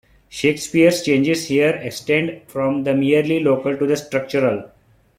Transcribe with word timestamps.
Shakespeare's 0.29 1.03
changes 1.03 1.45
here 1.47 1.75
extend 1.75 2.41
from 2.47 2.85
the 2.85 2.95
merely 2.95 3.39
local 3.39 3.77
to 3.77 3.85
the 3.85 3.95
structural. 3.95 4.71